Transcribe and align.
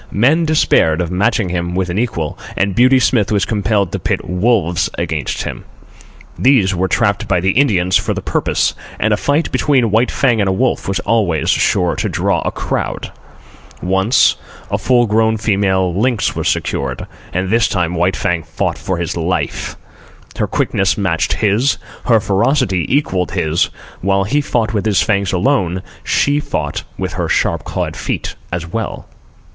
Men 0.09 0.45
despaired 0.45 0.99
of 0.99 1.11
matching 1.11 1.49
him 1.49 1.75
with 1.75 1.91
an 1.91 1.99
equal, 1.99 2.35
and 2.57 2.73
Beauty 2.73 2.97
Smith 2.97 3.31
was 3.31 3.45
compelled 3.45 3.91
to 3.91 3.99
pit 3.99 4.27
wolves 4.27 4.89
against 4.97 5.43
him. 5.43 5.63
These 6.39 6.73
were 6.73 6.87
trapped 6.87 7.27
by 7.27 7.39
the 7.39 7.51
Indians 7.51 7.97
for 7.97 8.15
the 8.15 8.21
purpose, 8.23 8.73
and 8.99 9.13
a 9.13 9.15
fight 9.15 9.51
between 9.51 9.91
White 9.91 10.09
Fang 10.09 10.41
and 10.41 10.49
a 10.49 10.51
wolf 10.51 10.87
was 10.87 10.97
always 11.01 11.51
sure 11.51 11.95
to 11.97 12.09
draw 12.09 12.41
a 12.43 12.51
crowd. 12.51 13.11
Once, 13.79 14.37
a 14.71 14.79
full 14.79 15.05
grown 15.05 15.37
female 15.37 15.93
lynx 15.93 16.35
was 16.35 16.49
secured, 16.49 17.05
and 17.31 17.51
this 17.51 17.67
time 17.67 17.93
White 17.93 18.15
Fang 18.15 18.41
fought 18.41 18.79
for 18.79 18.97
his 18.97 19.15
life. 19.15 19.75
Her 20.35 20.47
quickness 20.47 20.97
matched 20.97 21.33
his; 21.33 21.77
her 22.05 22.19
ferocity 22.19 22.87
equalled 22.89 23.33
his; 23.33 23.69
while 24.01 24.23
he 24.23 24.41
fought 24.41 24.73
with 24.73 24.87
his 24.87 25.03
fangs 25.03 25.31
alone, 25.31 25.73
and 25.77 25.83
she 26.03 26.39
fought 26.39 26.81
with 26.97 27.13
her 27.13 27.29
sharp 27.29 27.63
clawed 27.65 27.95
feet 27.95 28.33
as 28.51 28.65
well. 28.65 29.07